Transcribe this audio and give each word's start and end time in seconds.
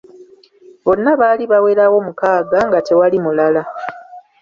Bonna 0.83 1.11
baali 1.21 1.43
bawerawo 1.51 1.97
mukaaga 2.07 2.59
nga 2.67 2.79
tewali 2.87 3.17
mulala. 3.25 3.61